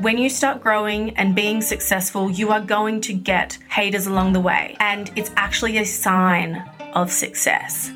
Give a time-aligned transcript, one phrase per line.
[0.00, 4.40] When you start growing and being successful, you are going to get haters along the
[4.40, 7.92] way, and it's actually a sign of success.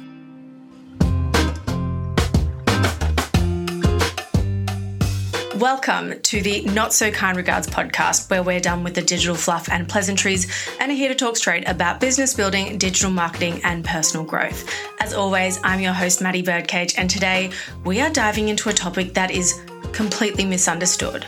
[5.56, 9.69] Welcome to the Not So Kind Regards podcast, where we're done with the digital fluff
[9.69, 10.46] and pleasantries
[10.78, 14.72] and are here to talk straight about business building, digital marketing, and personal growth.
[15.01, 17.51] As always, I'm your host, Maddie Birdcage, and today
[17.84, 19.60] we are diving into a topic that is
[19.92, 21.27] completely misunderstood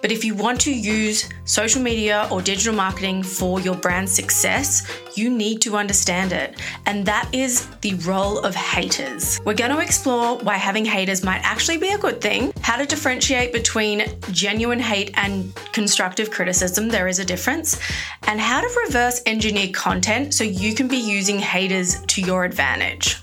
[0.00, 4.86] but if you want to use social media or digital marketing for your brand success,
[5.14, 6.60] you need to understand it.
[6.86, 9.40] And that is the role of haters.
[9.44, 12.86] We're going to explore why having haters might actually be a good thing, how to
[12.86, 17.80] differentiate between genuine hate and constructive criticism, there is a difference,
[18.26, 23.18] and how to reverse engineer content so you can be using haters to your advantage.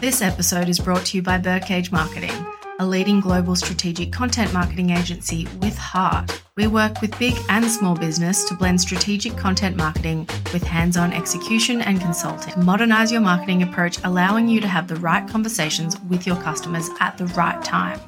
[0.00, 2.45] This episode is brought to you by Birdcage Marketing
[2.78, 6.42] a leading global strategic content marketing agency with heart.
[6.56, 11.12] We work with big and small business to blend strategic content marketing with hands on
[11.12, 16.26] execution and consulting modernize your marketing approach, allowing you to have the right conversations with
[16.26, 17.98] your customers at the right time.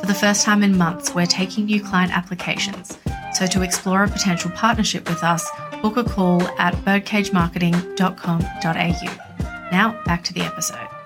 [0.00, 2.98] For the first time in months, we're taking new client applications.
[3.34, 5.48] So, to explore a potential partnership with us,
[5.82, 9.70] book a call at birdcagemarketing.com.au.
[9.70, 10.99] Now, back to the episode.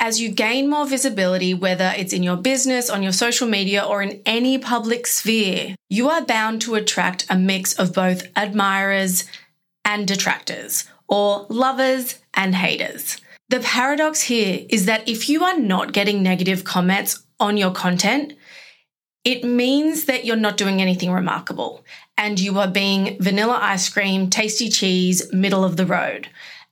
[0.00, 4.02] As you gain more visibility, whether it's in your business, on your social media, or
[4.02, 9.24] in any public sphere, you are bound to attract a mix of both admirers
[9.84, 13.18] and detractors, or lovers and haters.
[13.48, 18.34] The paradox here is that if you are not getting negative comments on your content,
[19.24, 21.84] it means that you're not doing anything remarkable
[22.16, 26.28] and you are being vanilla ice cream, tasty cheese, middle of the road.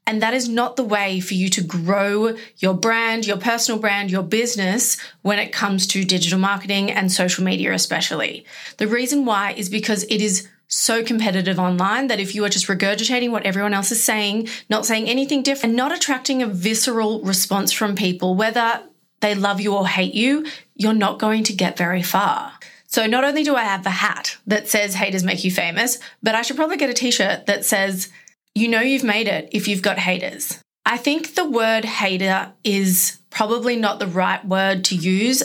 [0.06, 4.11] And that is not the way for you to grow your brand, your personal brand,
[4.11, 8.44] your business when it comes to digital marketing and social media, especially.
[8.78, 12.67] The reason why is because it is so competitive online that if you are just
[12.67, 17.21] regurgitating what everyone else is saying, not saying anything different, and not attracting a visceral
[17.22, 18.82] response from people, whether
[19.21, 22.53] they love you or hate you, you're not going to get very far.
[22.87, 26.34] So not only do I have the hat that says haters make you famous, but
[26.34, 28.10] I should probably get a t-shirt that says
[28.55, 30.63] you know you've made it if you've got haters.
[30.85, 35.43] I think the word hater is probably not the right word to use.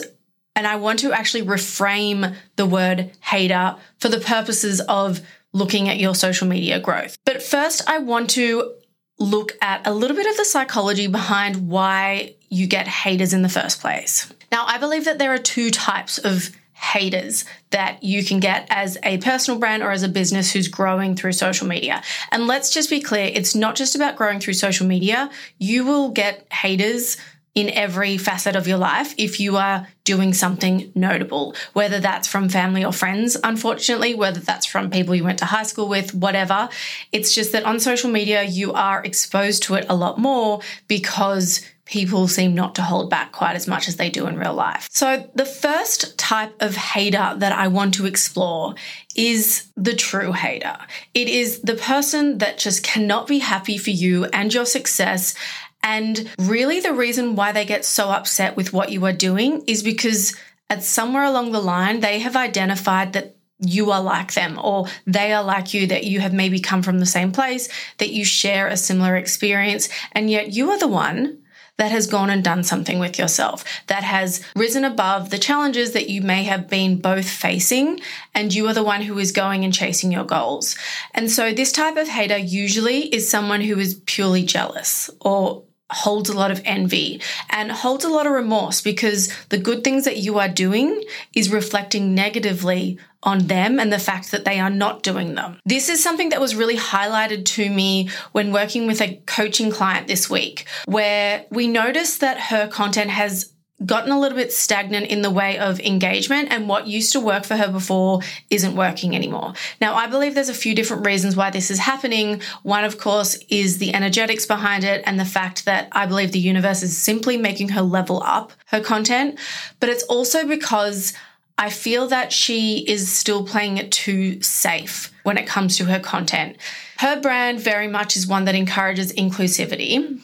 [0.54, 5.20] And I want to actually reframe the word hater for the purposes of
[5.52, 7.16] looking at your social media growth.
[7.24, 8.74] But first, I want to
[9.18, 13.48] look at a little bit of the psychology behind why you get haters in the
[13.48, 14.32] first place.
[14.50, 18.96] Now, I believe that there are two types of haters that you can get as
[19.02, 22.02] a personal brand or as a business who's growing through social media.
[22.30, 25.28] And let's just be clear, it's not just about growing through social media.
[25.58, 27.16] You will get haters
[27.54, 32.48] in every facet of your life if you are doing something notable, whether that's from
[32.48, 36.68] family or friends, unfortunately, whether that's from people you went to high school with, whatever.
[37.10, 41.66] It's just that on social media, you are exposed to it a lot more because
[41.88, 44.88] people seem not to hold back quite as much as they do in real life.
[44.92, 48.74] So, the first type of hater that I want to explore
[49.16, 50.76] is the true hater.
[51.14, 55.34] It is the person that just cannot be happy for you and your success.
[55.82, 59.82] And really, the reason why they get so upset with what you are doing is
[59.82, 60.36] because
[60.68, 65.32] at somewhere along the line, they have identified that you are like them or they
[65.32, 68.68] are like you, that you have maybe come from the same place, that you share
[68.68, 71.38] a similar experience, and yet you are the one
[71.78, 76.10] that has gone and done something with yourself, that has risen above the challenges that
[76.10, 78.00] you may have been both facing,
[78.34, 80.76] and you are the one who is going and chasing your goals.
[81.14, 86.28] And so, this type of hater usually is someone who is purely jealous or holds
[86.28, 90.18] a lot of envy and holds a lot of remorse because the good things that
[90.18, 91.02] you are doing
[91.34, 95.58] is reflecting negatively on them and the fact that they are not doing them.
[95.64, 100.06] This is something that was really highlighted to me when working with a coaching client
[100.06, 103.52] this week, where we noticed that her content has
[103.84, 107.44] gotten a little bit stagnant in the way of engagement and what used to work
[107.44, 108.20] for her before
[108.50, 109.52] isn't working anymore.
[109.80, 112.42] Now, I believe there's a few different reasons why this is happening.
[112.64, 116.40] One, of course, is the energetics behind it and the fact that I believe the
[116.40, 119.38] universe is simply making her level up her content,
[119.78, 121.12] but it's also because
[121.58, 125.98] I feel that she is still playing it too safe when it comes to her
[125.98, 126.56] content.
[126.98, 130.20] Her brand very much is one that encourages inclusivity.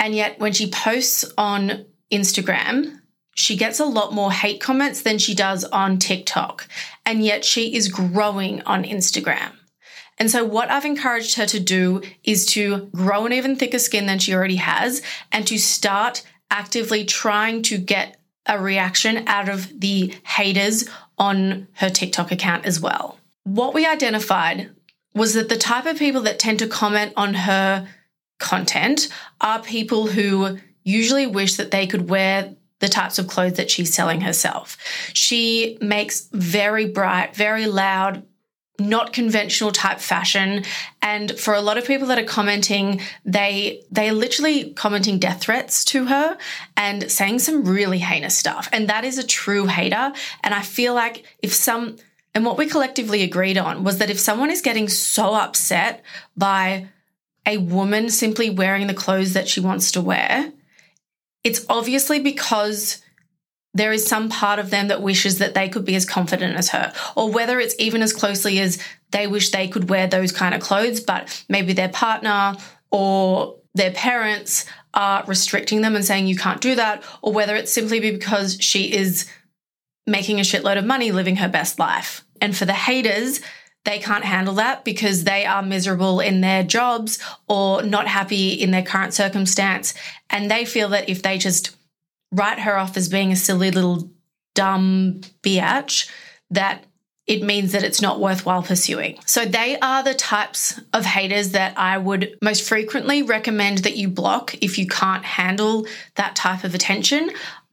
[0.00, 2.98] And yet, when she posts on Instagram,
[3.36, 6.66] she gets a lot more hate comments than she does on TikTok.
[7.06, 9.52] And yet, she is growing on Instagram.
[10.18, 14.06] And so, what I've encouraged her to do is to grow an even thicker skin
[14.06, 18.17] than she already has and to start actively trying to get
[18.48, 23.18] a reaction out of the haters on her TikTok account as well.
[23.44, 24.70] What we identified
[25.14, 27.88] was that the type of people that tend to comment on her
[28.38, 29.08] content
[29.40, 33.92] are people who usually wish that they could wear the types of clothes that she's
[33.92, 34.76] selling herself.
[35.12, 38.22] She makes very bright, very loud,
[38.78, 40.64] not conventional type fashion.
[41.02, 45.40] And for a lot of people that are commenting they they are literally commenting death
[45.40, 46.38] threats to her
[46.76, 48.68] and saying some really heinous stuff.
[48.72, 50.12] And that is a true hater.
[50.42, 51.96] And i feel like if some
[52.34, 56.04] and what we collectively agreed on was that if someone is getting so upset
[56.36, 56.88] by
[57.46, 60.52] a woman simply wearing the clothes that she wants to wear
[61.42, 63.02] it's obviously because
[63.74, 66.70] there is some part of them that wishes that they could be as confident as
[66.70, 70.54] her, or whether it's even as closely as they wish they could wear those kind
[70.54, 72.56] of clothes, but maybe their partner
[72.90, 77.72] or their parents are restricting them and saying you can't do that, or whether it's
[77.72, 79.30] simply because she is
[80.06, 82.24] making a shitload of money living her best life.
[82.40, 83.40] And for the haters,
[83.84, 88.70] they can't handle that because they are miserable in their jobs or not happy in
[88.70, 89.94] their current circumstance.
[90.30, 91.76] And they feel that if they just
[92.32, 94.10] write her off as being a silly little
[94.54, 96.10] dumb biatch,
[96.50, 96.84] that
[97.26, 99.18] it means that it's not worthwhile pursuing.
[99.26, 104.08] So they are the types of haters that I would most frequently recommend that you
[104.08, 107.30] block if you can't handle that type of attention.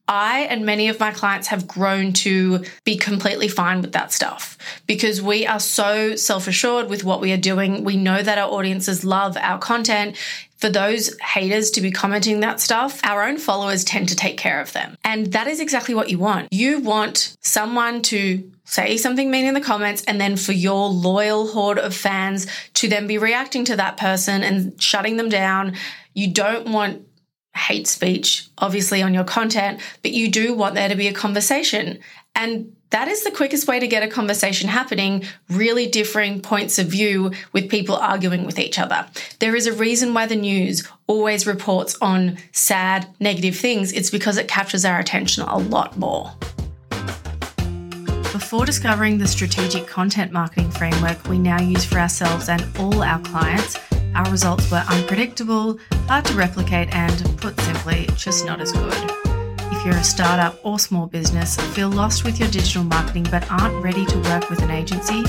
[0.08, 4.58] I and many of my clients have grown to be completely fine with that stuff
[4.86, 7.84] because we are so self assured with what we are doing.
[7.84, 10.16] We know that our audiences love our content.
[10.58, 14.62] For those haters to be commenting that stuff, our own followers tend to take care
[14.62, 14.98] of them.
[15.04, 16.48] And that is exactly what you want.
[16.52, 21.48] You want someone to say something mean in the comments and then for your loyal
[21.48, 25.76] horde of fans to then be reacting to that person and shutting them down.
[26.14, 27.05] You don't want
[27.56, 32.00] hate speech, obviously, on your content, but you do want there to be a conversation.
[32.36, 36.88] And that is the quickest way to get a conversation happening, really differing points of
[36.88, 39.08] view with people arguing with each other.
[39.40, 43.92] There is a reason why the news always reports on sad, negative things.
[43.94, 46.32] It's because it captures our attention a lot more.
[48.32, 53.20] Before discovering the strategic content marketing framework we now use for ourselves and all our
[53.20, 53.78] clients,
[54.16, 55.78] our results were unpredictable,
[56.08, 59.12] hard to replicate, and put simply, just not as good.
[59.72, 63.84] If you're a startup or small business, feel lost with your digital marketing but aren't
[63.84, 65.24] ready to work with an agency,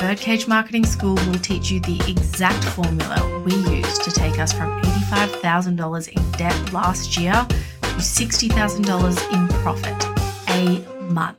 [0.00, 4.80] Birdcage Marketing School will teach you the exact formula we used to take us from
[4.80, 7.46] $85,000 in debt last year
[7.82, 10.06] to $60,000 in profit
[10.48, 11.36] a month.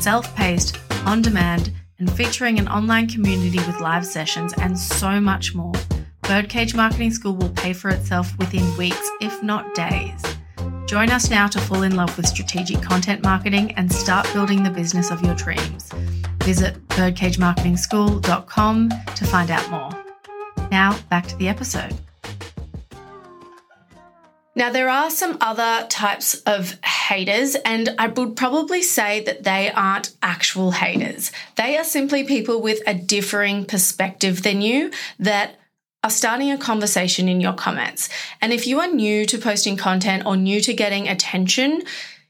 [0.00, 5.54] Self paced, on demand, and featuring an online community with live sessions and so much
[5.54, 5.72] more.
[6.26, 10.22] Birdcage Marketing School will pay for itself within weeks, if not days.
[10.86, 14.70] Join us now to fall in love with strategic content marketing and start building the
[14.70, 15.90] business of your dreams.
[16.42, 19.90] Visit birdcagemarketingschool.com to find out more.
[20.70, 21.94] Now, back to the episode.
[24.56, 29.70] Now, there are some other types of haters, and I would probably say that they
[29.72, 31.32] aren't actual haters.
[31.56, 35.58] They are simply people with a differing perspective than you that
[36.04, 38.10] are starting a conversation in your comments.
[38.42, 41.82] And if you are new to posting content or new to getting attention,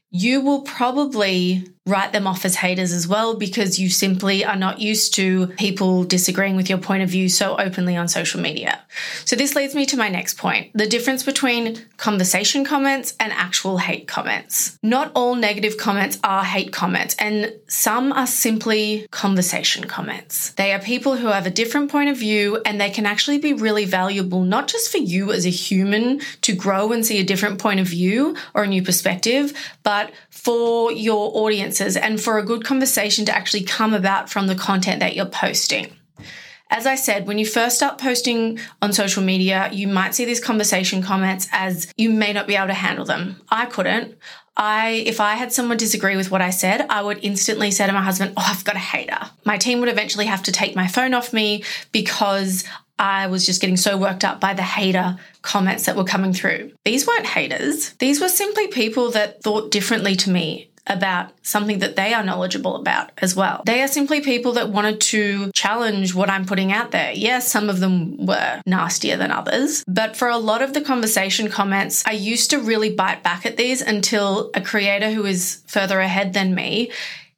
[0.09, 4.79] you will probably write them off as haters as well because you simply are not
[4.79, 8.81] used to people disagreeing with your point of view so openly on social media.
[9.23, 13.77] So, this leads me to my next point the difference between conversation comments and actual
[13.77, 14.79] hate comments.
[14.81, 20.51] Not all negative comments are hate comments, and some are simply conversation comments.
[20.51, 23.53] They are people who have a different point of view and they can actually be
[23.53, 27.59] really valuable, not just for you as a human to grow and see a different
[27.59, 32.63] point of view or a new perspective, but for your audiences and for a good
[32.63, 35.87] conversation to actually come about from the content that you're posting.
[36.69, 40.39] As I said, when you first start posting on social media, you might see these
[40.39, 43.41] conversation comments as you may not be able to handle them.
[43.49, 44.17] I couldn't.
[44.57, 47.93] I, if I had someone disagree with what I said, I would instantly say to
[47.93, 49.19] my husband, Oh, I've got a hater.
[49.45, 52.65] My team would eventually have to take my phone off me because
[52.97, 56.71] I was just getting so worked up by the hater comments that were coming through.
[56.85, 57.91] These weren't haters.
[57.93, 62.75] These were simply people that thought differently to me about something that they are knowledgeable
[62.75, 63.63] about as well.
[63.65, 67.11] They are simply people that wanted to challenge what I'm putting out there.
[67.11, 71.49] Yes, some of them were nastier than others, but for a lot of the conversation
[71.49, 75.99] comments, I used to really bite back at these until a creator who is further
[75.99, 76.91] ahead than me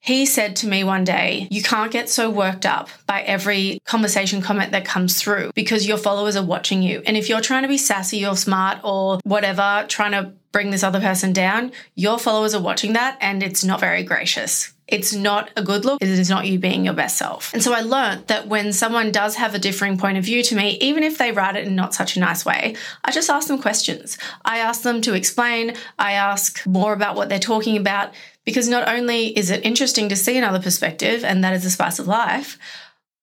[0.07, 4.41] He said to me one day, You can't get so worked up by every conversation
[4.41, 7.01] comment that comes through because your followers are watching you.
[7.05, 10.81] And if you're trying to be sassy or smart or whatever, trying to bring this
[10.81, 14.73] other person down, your followers are watching that and it's not very gracious.
[14.87, 16.01] It's not a good look.
[16.01, 17.53] It is not you being your best self.
[17.53, 20.55] And so I learned that when someone does have a differing point of view to
[20.55, 23.49] me, even if they write it in not such a nice way, I just ask
[23.49, 24.17] them questions.
[24.45, 25.75] I ask them to explain.
[25.99, 28.13] I ask more about what they're talking about
[28.47, 31.99] because not only is it interesting to see another perspective, and that is the spice
[31.99, 32.57] of life,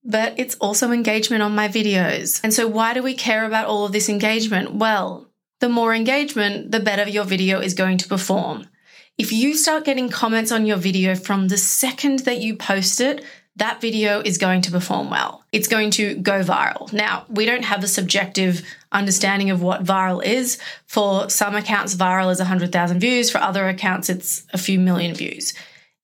[0.04, 2.42] but it's also engagement on my videos.
[2.44, 4.74] And so, why do we care about all of this engagement?
[4.74, 8.68] Well, the more engagement, the better your video is going to perform.
[9.16, 13.24] If you start getting comments on your video from the second that you post it,
[13.56, 15.44] that video is going to perform well.
[15.52, 16.92] It's going to go viral.
[16.92, 20.58] Now, we don't have a subjective understanding of what viral is.
[20.86, 23.30] For some accounts, viral is 100,000 views.
[23.30, 25.54] For other accounts, it's a few million views.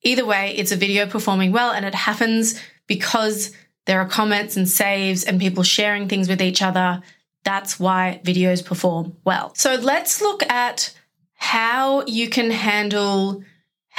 [0.03, 3.53] Either way, it's a video performing well, and it happens because
[3.87, 7.03] there are comments and saves and people sharing things with each other.
[7.45, 9.53] That's why videos perform well.
[9.57, 10.95] So let's look at
[11.35, 13.43] how you can handle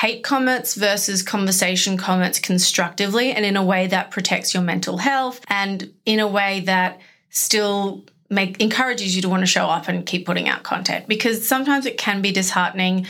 [0.01, 5.45] hate comments versus conversation comments constructively and in a way that protects your mental health
[5.47, 10.07] and in a way that still make encourages you to want to show up and
[10.07, 11.07] keep putting out content.
[11.07, 13.05] Because sometimes it can be disheartening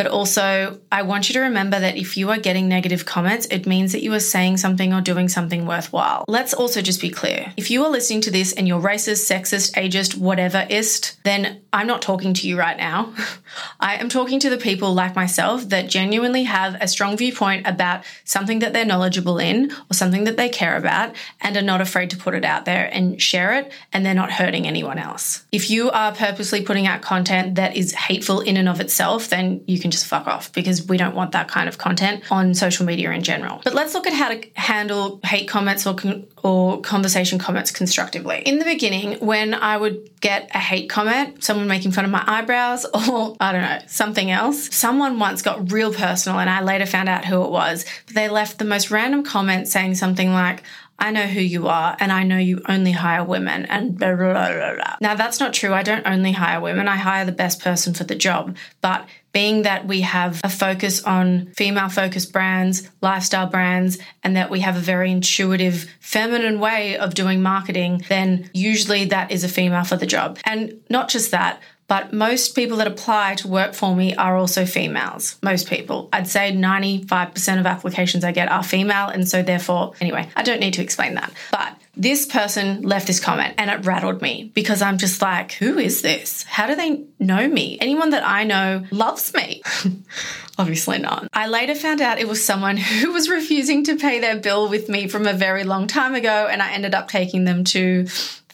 [0.00, 3.66] but also, I want you to remember that if you are getting negative comments, it
[3.66, 6.24] means that you are saying something or doing something worthwhile.
[6.26, 7.52] Let's also just be clear.
[7.58, 12.00] If you are listening to this and you're racist, sexist, ageist, whateverist, then I'm not
[12.00, 13.12] talking to you right now.
[13.80, 18.04] I am talking to the people like myself that genuinely have a strong viewpoint about
[18.24, 22.08] something that they're knowledgeable in or something that they care about and are not afraid
[22.10, 25.44] to put it out there and share it and they're not hurting anyone else.
[25.52, 29.62] If you are purposely putting out content that is hateful in and of itself, then
[29.66, 32.54] you can can just fuck off because we don't want that kind of content on
[32.54, 33.60] social media in general.
[33.64, 38.42] But let's look at how to handle hate comments or con- or conversation comments constructively.
[38.46, 42.22] In the beginning, when I would get a hate comment, someone making fun of my
[42.26, 46.86] eyebrows or I don't know, something else, someone once got real personal and I later
[46.86, 47.84] found out who it was.
[48.06, 50.62] But they left the most random comment saying something like,
[51.00, 54.32] I know who you are and I know you only hire women and blah, blah,
[54.32, 54.96] blah, blah.
[55.00, 55.72] Now, that's not true.
[55.72, 58.56] I don't only hire women, I hire the best person for the job.
[58.80, 64.50] But being that we have a focus on female focused brands, lifestyle brands, and that
[64.50, 69.48] we have a very intuitive, feminine way of doing marketing, then usually that is a
[69.48, 70.38] female for the job.
[70.44, 74.64] And not just that, but most people that apply to work for me are also
[74.64, 75.36] females.
[75.42, 76.08] Most people.
[76.12, 79.08] I'd say 95% of applications I get are female.
[79.08, 81.32] And so, therefore, anyway, I don't need to explain that.
[81.50, 85.78] But this person left this comment and it rattled me because I'm just like, who
[85.78, 86.44] is this?
[86.44, 87.76] How do they know me?
[87.80, 89.60] Anyone that I know loves me.
[90.58, 91.26] Obviously not.
[91.32, 94.88] I later found out it was someone who was refusing to pay their bill with
[94.88, 98.04] me from a very long time ago, and I ended up taking them to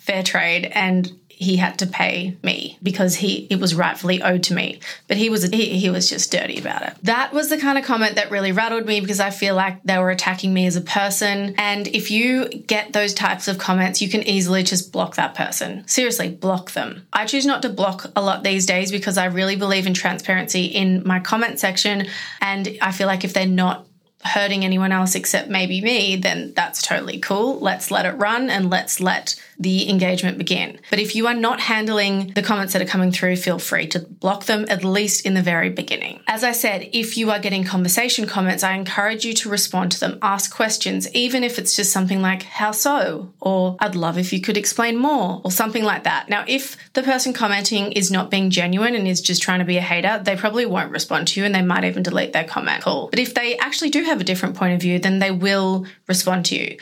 [0.06, 4.80] Fairtrade and he had to pay me because he it was rightfully owed to me.
[5.06, 6.94] But he was he, he was just dirty about it.
[7.02, 9.98] That was the kind of comment that really rattled me because I feel like they
[9.98, 11.54] were attacking me as a person.
[11.58, 15.86] And if you get those types of comments, you can easily just block that person.
[15.86, 17.06] Seriously, block them.
[17.12, 20.64] I choose not to block a lot these days because I really believe in transparency
[20.64, 22.06] in my comment section.
[22.40, 23.86] And I feel like if they're not
[24.24, 27.60] hurting anyone else except maybe me, then that's totally cool.
[27.60, 30.80] Let's let it run and let's let the engagement begin.
[30.90, 34.00] But if you are not handling the comments that are coming through, feel free to
[34.00, 36.20] block them at least in the very beginning.
[36.26, 40.00] As I said, if you are getting conversation comments, I encourage you to respond to
[40.00, 43.32] them, ask questions, even if it's just something like, How so?
[43.40, 46.28] or I'd love if you could explain more, or something like that.
[46.28, 49.76] Now, if the person commenting is not being genuine and is just trying to be
[49.76, 52.82] a hater, they probably won't respond to you and they might even delete their comment.
[52.82, 53.08] Cool.
[53.10, 56.46] But if they actually do have a different point of view, then they will respond
[56.46, 56.76] to you.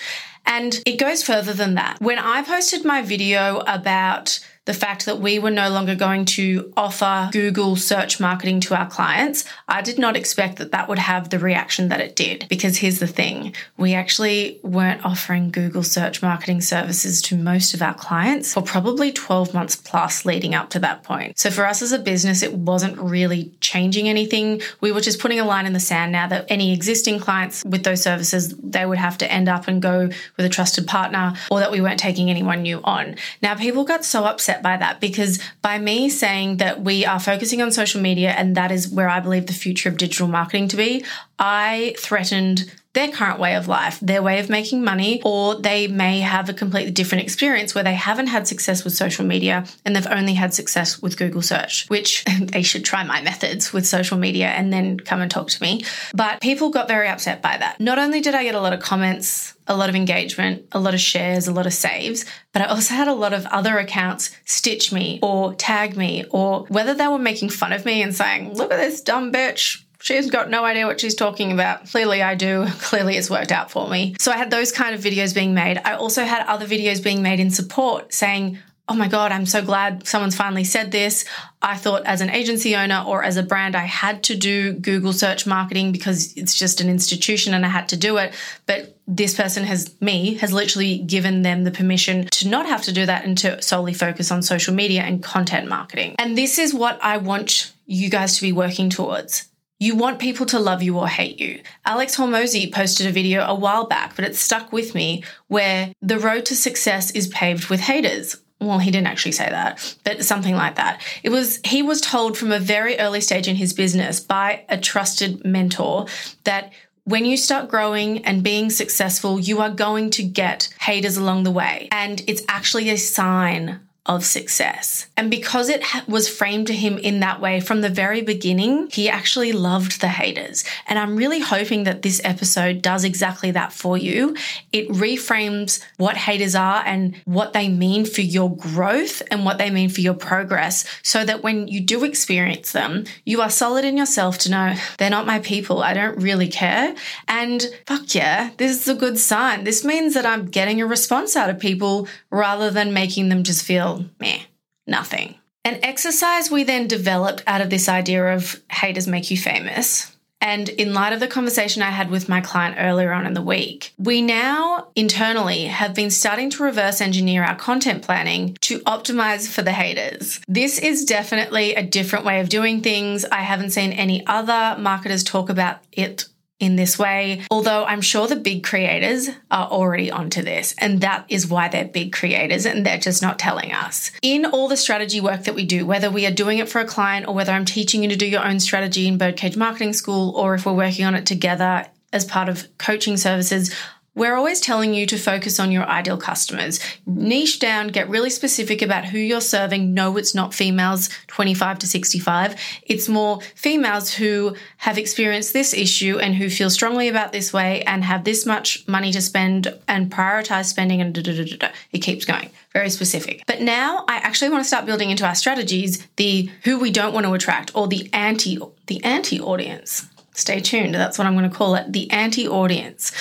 [0.46, 2.00] And it goes further than that.
[2.00, 6.72] When I posted my video about the fact that we were no longer going to
[6.76, 11.30] offer Google search marketing to our clients, I did not expect that that would have
[11.30, 12.46] the reaction that it did.
[12.48, 17.82] Because here's the thing we actually weren't offering Google search marketing services to most of
[17.82, 21.38] our clients for probably 12 months plus leading up to that point.
[21.38, 24.62] So for us as a business, it wasn't really changing anything.
[24.80, 27.84] We were just putting a line in the sand now that any existing clients with
[27.84, 31.60] those services, they would have to end up and go with a trusted partner or
[31.60, 33.16] that we weren't taking anyone new on.
[33.42, 37.20] Now, people got so upset upset by that because by me saying that we are
[37.20, 40.68] focusing on social media and that is where I believe the future of digital marketing
[40.68, 41.04] to be,
[41.38, 46.20] I threatened their current way of life, their way of making money, or they may
[46.20, 50.06] have a completely different experience where they haven't had success with social media and they've
[50.06, 54.46] only had success with Google search, which they should try my methods with social media
[54.46, 55.84] and then come and talk to me.
[56.14, 57.80] But people got very upset by that.
[57.80, 60.94] Not only did I get a lot of comments, a lot of engagement, a lot
[60.94, 64.30] of shares, a lot of saves, but I also had a lot of other accounts
[64.44, 68.54] stitch me or tag me, or whether they were making fun of me and saying,
[68.54, 71.86] look at this dumb bitch She's got no idea what she's talking about.
[71.86, 72.66] Clearly, I do.
[72.80, 74.14] Clearly, it's worked out for me.
[74.20, 75.80] So, I had those kind of videos being made.
[75.82, 79.62] I also had other videos being made in support saying, Oh my God, I'm so
[79.62, 81.24] glad someone's finally said this.
[81.62, 85.14] I thought as an agency owner or as a brand, I had to do Google
[85.14, 88.34] search marketing because it's just an institution and I had to do it.
[88.66, 92.92] But this person has, me, has literally given them the permission to not have to
[92.92, 96.14] do that and to solely focus on social media and content marketing.
[96.18, 99.48] And this is what I want you guys to be working towards.
[99.80, 101.60] You want people to love you or hate you.
[101.84, 106.18] Alex Hormozi posted a video a while back, but it stuck with me where the
[106.18, 108.36] road to success is paved with haters.
[108.64, 111.02] Well, he didn't actually say that, but something like that.
[111.22, 114.78] It was, he was told from a very early stage in his business by a
[114.78, 116.06] trusted mentor
[116.44, 116.72] that
[117.04, 121.50] when you start growing and being successful, you are going to get haters along the
[121.50, 121.88] way.
[121.92, 125.06] And it's actually a sign of success.
[125.16, 129.08] And because it was framed to him in that way from the very beginning, he
[129.08, 130.62] actually loved the haters.
[130.86, 134.36] And I'm really hoping that this episode does exactly that for you.
[134.72, 139.70] It reframes what haters are and what they mean for your growth and what they
[139.70, 143.96] mean for your progress so that when you do experience them, you are solid in
[143.96, 145.82] yourself to know they're not my people.
[145.82, 146.94] I don't really care.
[147.26, 149.64] And fuck yeah, this is a good sign.
[149.64, 153.64] This means that I'm getting a response out of people rather than making them just
[153.64, 154.40] feel meh,
[154.86, 155.36] nothing.
[155.64, 160.14] An exercise we then developed out of this idea of haters make you famous.
[160.44, 163.40] And in light of the conversation I had with my client earlier on in the
[163.40, 169.48] week, we now internally have been starting to reverse engineer our content planning to optimize
[169.48, 170.40] for the haters.
[170.46, 173.24] This is definitely a different way of doing things.
[173.24, 176.26] I haven't seen any other marketers talk about it
[176.64, 177.42] in this way.
[177.50, 181.84] Although I'm sure the big creators are already onto this, and that is why they're
[181.84, 184.10] big creators and they're just not telling us.
[184.22, 186.86] In all the strategy work that we do, whether we are doing it for a
[186.86, 190.34] client or whether I'm teaching you to do your own strategy in Birdcage Marketing School,
[190.36, 193.74] or if we're working on it together as part of coaching services,
[194.14, 196.80] we're always telling you to focus on your ideal customers.
[197.06, 199.92] Niche down, get really specific about who you're serving.
[199.92, 202.56] No, it's not females 25 to 65.
[202.82, 207.82] It's more females who have experienced this issue and who feel strongly about this way
[207.82, 211.98] and have this much money to spend and prioritize spending and da, da, da, it
[211.98, 212.50] keeps going.
[212.72, 213.42] Very specific.
[213.46, 217.14] But now I actually want to start building into our strategies the who we don't
[217.14, 220.08] want to attract or the anti the anti audience.
[220.32, 220.94] Stay tuned.
[220.94, 223.12] That's what I'm going to call it, the anti audience.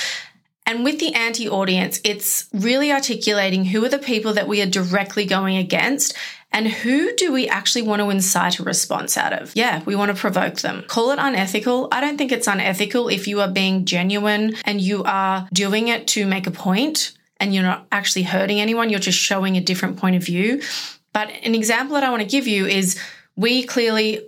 [0.66, 4.66] And with the anti audience, it's really articulating who are the people that we are
[4.66, 6.16] directly going against
[6.54, 9.52] and who do we actually want to incite a response out of?
[9.56, 10.84] Yeah, we want to provoke them.
[10.88, 11.88] Call it unethical.
[11.92, 16.08] I don't think it's unethical if you are being genuine and you are doing it
[16.10, 19.98] to make a point and you're not actually hurting anyone, you're just showing a different
[19.98, 20.62] point of view.
[21.12, 23.00] But an example that I want to give you is
[23.36, 24.22] we clearly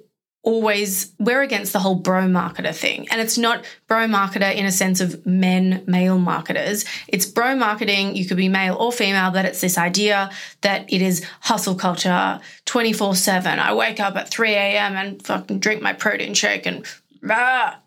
[0.45, 3.08] always we're against the whole bro marketer thing.
[3.10, 6.86] And it's not bro marketer in a sense of men male marketers.
[7.08, 8.15] It's bro marketing.
[8.15, 10.29] You could be male or female but it's this idea
[10.62, 15.81] that it is hustle culture 24-7 i wake up at 3 a.m and fucking drink
[15.81, 16.86] my protein shake and
[17.29, 17.79] ah,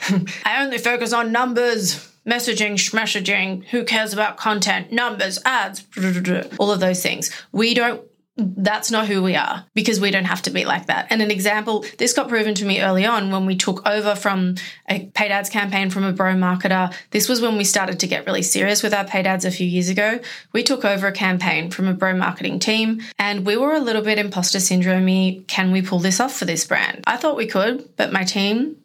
[0.44, 5.86] i only focus on numbers messaging, messaging, who cares about content, numbers, ads,
[6.58, 7.30] all of those things.
[7.50, 8.02] We don't
[8.36, 11.06] that's not who we are because we don't have to be like that.
[11.10, 14.54] And an example, this got proven to me early on when we took over from
[14.88, 16.94] a paid ads campaign from a bro marketer.
[17.10, 19.66] This was when we started to get really serious with our paid ads a few
[19.66, 20.20] years ago.
[20.52, 24.02] We took over a campaign from a bro marketing team and we were a little
[24.02, 25.00] bit imposter syndrome
[25.46, 27.02] can we pull this off for this brand?
[27.06, 28.76] I thought we could, but my team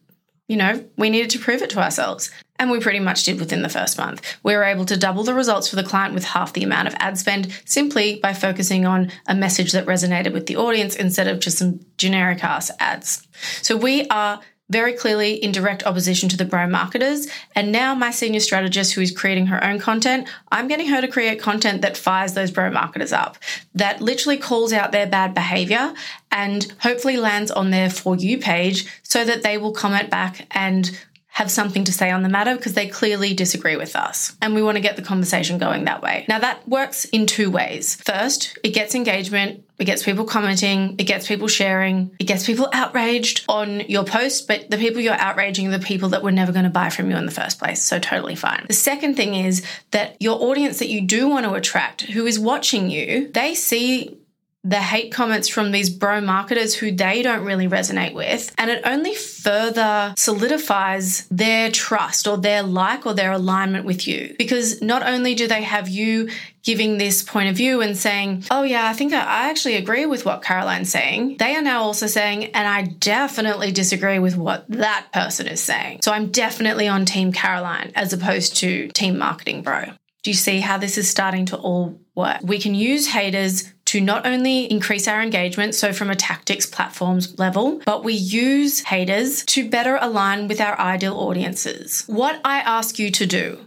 [0.47, 2.31] you know, we needed to prove it to ourselves.
[2.57, 4.21] And we pretty much did within the first month.
[4.43, 6.95] We were able to double the results for the client with half the amount of
[6.99, 11.39] ad spend simply by focusing on a message that resonated with the audience instead of
[11.39, 13.27] just some generic ass ads.
[13.61, 14.39] So we are
[14.69, 17.27] very clearly in direct opposition to the bro marketers.
[17.55, 21.07] And now my senior strategist who is creating her own content, I'm getting her to
[21.07, 23.37] create content that fires those bro marketers up,
[23.75, 25.93] that literally calls out their bad behavior
[26.31, 30.99] and hopefully lands on their for you page so that they will comment back and
[31.35, 34.37] have something to say on the matter because they clearly disagree with us.
[34.41, 36.25] And we want to get the conversation going that way.
[36.29, 37.95] Now, that works in two ways.
[37.95, 39.65] First, it gets engagement.
[39.77, 44.47] It gets people commenting, it gets people sharing, it gets people outraged on your post,
[44.47, 47.09] but the people you're outraging are the people that were never going to buy from
[47.09, 47.83] you in the first place.
[47.83, 48.63] So, totally fine.
[48.69, 52.39] The second thing is that your audience that you do want to attract, who is
[52.39, 54.17] watching you, they see
[54.65, 58.53] the hate comments from these bro marketers who they don't really resonate with.
[58.57, 64.35] And it only further solidifies their trust or their like or their alignment with you.
[64.39, 66.29] Because not only do they have you
[66.63, 70.25] giving this point of view and saying, oh, yeah, I think I actually agree with
[70.25, 75.09] what Caroline's saying, they are now also saying, and I definitely disagree with what that
[75.13, 75.99] person is saying.
[76.03, 79.91] So I'm definitely on Team Caroline as opposed to Team Marketing Bro.
[80.23, 82.39] Do you see how this is starting to all work?
[82.41, 87.39] We can use haters to not only increase our engagement, so from a tactics platforms
[87.39, 92.03] level, but we use haters to better align with our ideal audiences.
[92.07, 93.59] What I ask you to do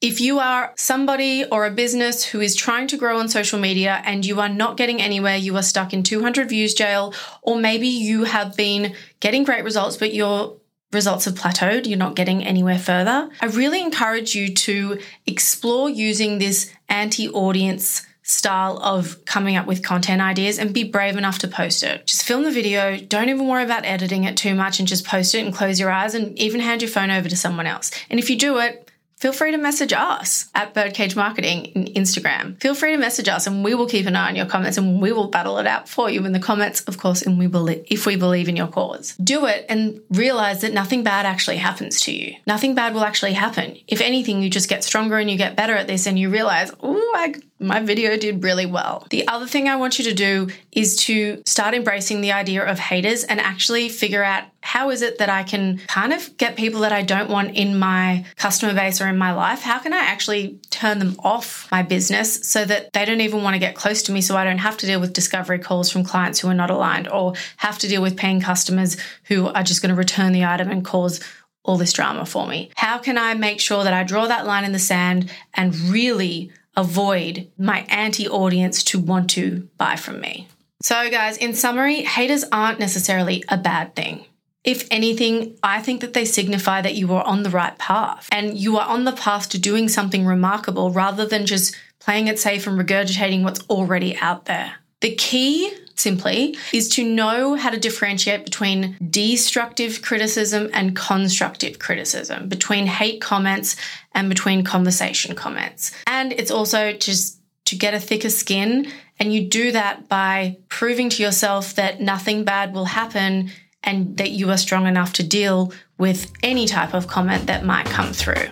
[0.00, 4.00] if you are somebody or a business who is trying to grow on social media
[4.06, 7.88] and you are not getting anywhere, you are stuck in 200 views jail, or maybe
[7.88, 10.56] you have been getting great results, but your
[10.92, 16.38] results have plateaued, you're not getting anywhere further, I really encourage you to explore using
[16.38, 21.48] this anti audience style of coming up with content ideas and be brave enough to
[21.48, 22.06] post it.
[22.06, 25.34] Just film the video, don't even worry about editing it too much and just post
[25.34, 27.90] it and close your eyes and even hand your phone over to someone else.
[28.10, 28.87] And if you do it,
[29.18, 32.60] feel free to message us at Birdcage Marketing in Instagram.
[32.60, 35.00] Feel free to message us and we will keep an eye on your comments and
[35.00, 37.84] we will battle it out for you in the comments, of course, and we believe
[37.88, 39.16] if we believe in your cause.
[39.16, 42.36] Do it and realize that nothing bad actually happens to you.
[42.46, 43.76] Nothing bad will actually happen.
[43.88, 46.70] If anything, you just get stronger and you get better at this and you realize,
[46.80, 49.06] oh, my video did really well.
[49.10, 52.78] The other thing I want you to do is to start embracing the idea of
[52.78, 56.80] haters and actually figure out how is it that I can kind of get people
[56.82, 59.62] that I don't want in my customer base or in my life?
[59.62, 63.54] How can I actually turn them off my business so that they don't even want
[63.54, 66.04] to get close to me so I don't have to deal with discovery calls from
[66.04, 69.80] clients who are not aligned or have to deal with paying customers who are just
[69.80, 71.20] going to return the item and cause
[71.64, 72.70] all this drama for me?
[72.76, 76.52] How can I make sure that I draw that line in the sand and really
[76.78, 80.46] avoid my anti audience to want to buy from me.
[80.80, 84.24] So, guys, in summary, haters aren't necessarily a bad thing.
[84.64, 88.58] If anything, I think that they signify that you are on the right path and
[88.58, 92.66] you are on the path to doing something remarkable rather than just playing it safe
[92.66, 94.74] and regurgitating what's already out there.
[95.00, 102.48] The key simply is to know how to differentiate between destructive criticism and constructive criticism,
[102.48, 103.76] between hate comments
[104.12, 105.92] and between conversation comments.
[106.06, 108.90] And it's also just to get a thicker skin.
[109.20, 113.50] And you do that by proving to yourself that nothing bad will happen
[113.82, 117.86] and that you are strong enough to deal with any type of comment that might
[117.86, 118.46] come through.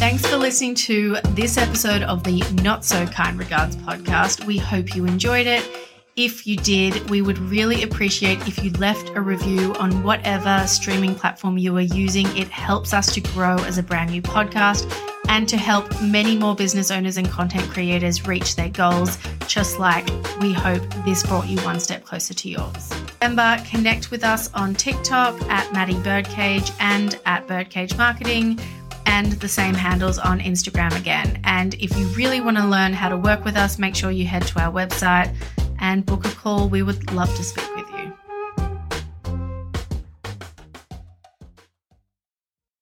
[0.00, 4.46] Thanks for listening to this episode of the Not So Kind Regards podcast.
[4.46, 5.68] We hope you enjoyed it.
[6.16, 11.14] If you did, we would really appreciate if you left a review on whatever streaming
[11.14, 12.26] platform you are using.
[12.36, 14.90] It helps us to grow as a brand new podcast
[15.28, 20.08] and to help many more business owners and content creators reach their goals, just like
[20.40, 22.90] we hope this brought you one step closer to yours.
[23.22, 28.58] Remember, connect with us on TikTok at Maddie Birdcage and at Birdcage Marketing
[29.04, 31.38] and the same handles on Instagram again.
[31.44, 34.24] And if you really want to learn how to work with us, make sure you
[34.24, 35.34] head to our website
[35.80, 36.70] and book a call.
[36.70, 37.89] We would love to speak with you.